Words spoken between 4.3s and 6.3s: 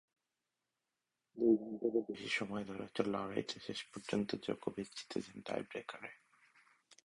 জোকোভিচ জিতেছেন টাইব্রেকারে।